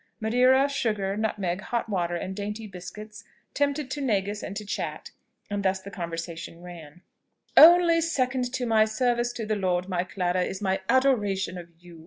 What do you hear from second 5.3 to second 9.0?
and thus the conversation ran: "Only second to my